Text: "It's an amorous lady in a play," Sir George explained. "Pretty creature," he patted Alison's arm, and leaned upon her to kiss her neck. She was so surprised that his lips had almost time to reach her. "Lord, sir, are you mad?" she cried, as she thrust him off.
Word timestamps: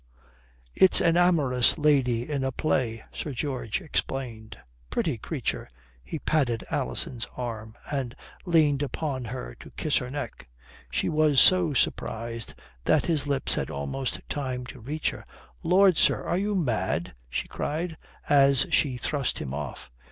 "It's 0.73 0.99
an 0.99 1.15
amorous 1.15 1.77
lady 1.77 2.27
in 2.27 2.43
a 2.43 2.51
play," 2.51 3.03
Sir 3.13 3.33
George 3.33 3.81
explained. 3.81 4.57
"Pretty 4.89 5.19
creature," 5.19 5.69
he 6.03 6.17
patted 6.17 6.63
Alison's 6.71 7.27
arm, 7.37 7.75
and 7.91 8.15
leaned 8.43 8.81
upon 8.81 9.25
her 9.25 9.53
to 9.59 9.69
kiss 9.77 9.97
her 9.97 10.09
neck. 10.09 10.49
She 10.89 11.07
was 11.07 11.39
so 11.39 11.73
surprised 11.75 12.55
that 12.85 13.05
his 13.05 13.27
lips 13.27 13.53
had 13.53 13.69
almost 13.69 14.27
time 14.27 14.65
to 14.73 14.79
reach 14.79 15.11
her. 15.11 15.23
"Lord, 15.61 15.97
sir, 15.97 16.23
are 16.23 16.35
you 16.39 16.55
mad?" 16.55 17.13
she 17.29 17.47
cried, 17.47 17.95
as 18.27 18.65
she 18.71 18.97
thrust 18.97 19.37
him 19.37 19.53
off. 19.53 19.91